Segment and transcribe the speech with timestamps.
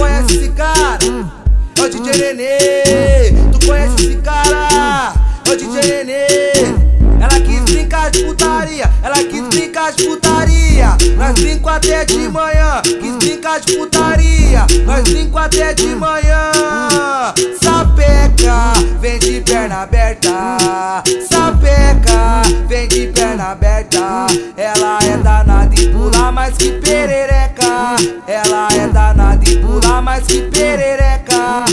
[0.00, 0.98] conhece esse cara?
[1.78, 3.32] É o DJ Nenê.
[3.52, 5.12] Tu conhece esse cara?
[5.46, 6.26] É o DJ Nenê.
[7.20, 10.96] Ela quis brincar de putaria, ela quis brincar de putaria.
[11.18, 14.66] Nós brinco até de manhã, quis brincar de putaria.
[14.86, 16.50] Nós brinco até de manhã.
[17.62, 21.02] Sapeca, vem de perna aberta.
[21.30, 24.26] Sapeca, vem de perna aberta.
[24.56, 27.29] Ela é danada e pula mais que perereca.
[30.50, 31.64] Perereca.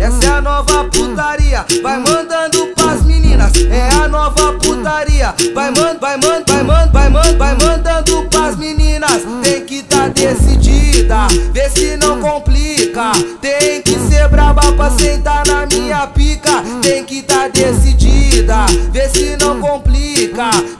[0.00, 3.52] Essa é a nova putaria, vai mandando pras meninas.
[3.70, 8.56] É a nova putaria, vai mandando, vai mandando, vai mandando, vai mandando, vai mandando pras
[8.56, 9.22] meninas.
[9.42, 13.12] Tem que tá decidida, vê se não complica.
[13.40, 16.62] Tem que ser braba pra sentar na minha pica.
[16.82, 20.09] Tem que tá decidida, vê se não complica.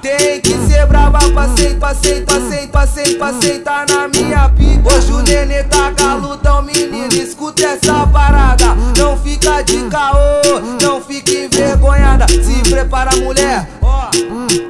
[0.00, 4.94] Tem que ser braba pra sentar, sentar, sentar, sentar, sentar na minha pica.
[4.94, 8.74] Hoje o nenê tá galudão, menino, escuta essa parada.
[8.96, 12.26] Não fica de caô, não fica envergonhada.
[12.28, 14.08] Se prepara, mulher, ó.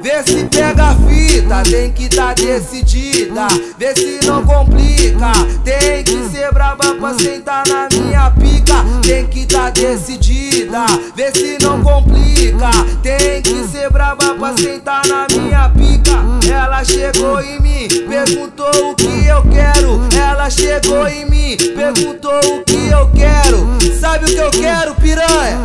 [0.01, 3.47] Vê se pega a fita, tem que tá decidida.
[3.77, 5.31] Vê se não complica.
[5.63, 8.83] Tem que ser braba pra sentar na minha pica.
[9.03, 10.85] Tem que tá decidida.
[11.15, 12.69] Vê se não complica.
[13.01, 16.11] Tem que ser braba pra sentar na minha pica.
[16.51, 20.01] Ela chegou em mim, perguntou o que eu quero.
[20.15, 23.99] Ela chegou em mim, perguntou o que eu quero.
[23.99, 25.61] Sabe o que eu quero, piranha?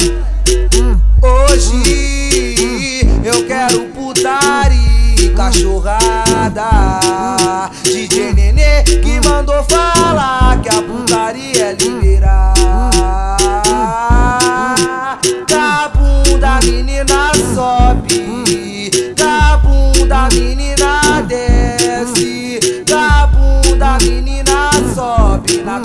[1.23, 6.69] Hoje eu quero putaria cachorrada.
[7.85, 12.57] DJ Nenê que mandou falar que a putaria é liberar.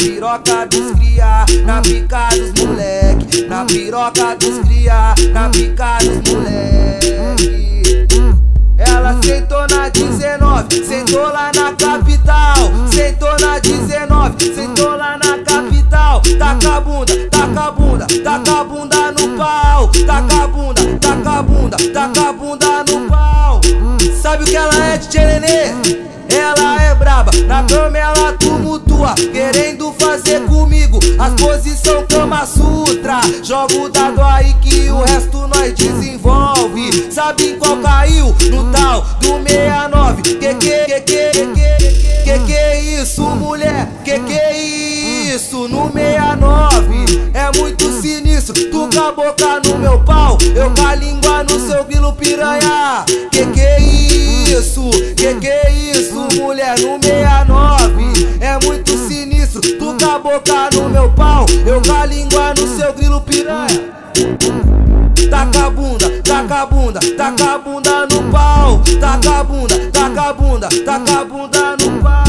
[0.02, 8.08] Piroca dos cria, na pica dos moleque, na piroca dos cria, na pica dos moleque.
[8.80, 12.56] Ela sentou na 19, sentou lá na capital.
[12.92, 16.22] Sentou na 19, sentou lá na capital.
[16.40, 19.88] Taca a bunda, taca a bunda, taca a bunda no pau.
[20.08, 23.62] Taca a bunda, taca a bunda, taca a bunda no pau.
[24.20, 25.91] Sabe o que ela é, DJ Nenê?
[30.12, 33.22] Fazer comigo as posição Kama Sutra.
[33.42, 37.10] Joga o dado aí que o resto nós desenvolve.
[37.10, 38.36] Sabe qual caiu?
[38.50, 40.22] No tal do 69.
[40.22, 41.82] Que que que que que
[42.26, 43.88] que que isso, mulher?
[44.04, 45.70] Que que isso?
[45.70, 48.54] No 69 é muito sinistro.
[48.54, 53.06] Tu com a boca no meu pau, eu com a língua no seu grilo piranha.
[53.32, 53.82] Que que
[54.52, 54.90] isso?
[55.16, 56.78] Que que isso, mulher?
[56.82, 58.91] No 69 é muito
[60.12, 63.92] a boca no meu pau, eu com a língua no seu grilo piranha.
[65.30, 68.82] Taca a bunda, taca a bunda, taca a bunda no pau.
[69.00, 72.22] Taca a bunda, taca a bunda, taca a bunda no pau